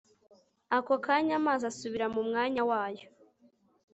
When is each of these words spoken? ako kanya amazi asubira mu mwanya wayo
ako 0.77 0.93
kanya 1.05 1.33
amazi 1.39 1.63
asubira 1.71 2.05
mu 2.13 2.21
mwanya 2.27 2.61
wayo 2.69 3.05